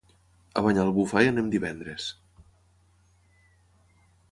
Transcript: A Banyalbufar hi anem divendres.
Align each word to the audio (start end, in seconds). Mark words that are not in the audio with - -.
A 0.57 0.63
Banyalbufar 0.67 1.23
hi 1.25 1.29
anem 1.33 1.51
divendres. 1.57 2.07